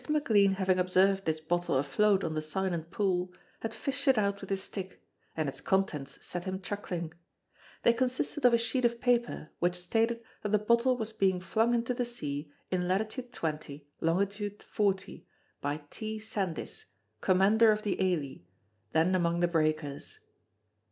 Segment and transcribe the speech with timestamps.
[0.09, 4.49] McLean having observed this bottle afloat on the Silent Pool, had fished it out with
[4.49, 4.99] his stick,
[5.37, 7.13] and its contents set him chuckling.
[7.83, 11.75] They consisted of a sheet of paper which stated that the bottle was being flung
[11.75, 13.11] into the sea in lat.
[13.31, 14.25] 20, long.
[14.27, 15.27] 40,
[15.61, 16.17] by T.
[16.17, 16.85] Sandys,
[17.21, 18.43] Commander of the Ailie,
[18.93, 20.17] then among the breakers.